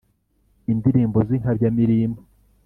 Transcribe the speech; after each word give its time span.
indirimbo 0.71 1.17
z’inkabya-mirimbo 1.27 2.21